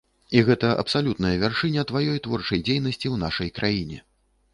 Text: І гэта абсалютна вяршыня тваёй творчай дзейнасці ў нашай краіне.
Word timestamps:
І 0.37 0.39
гэта 0.45 0.69
абсалютна 0.83 1.33
вяршыня 1.43 1.83
тваёй 1.91 2.17
творчай 2.29 2.63
дзейнасці 2.71 3.01
ў 3.01 3.15
нашай 3.25 3.53
краіне. 3.59 4.01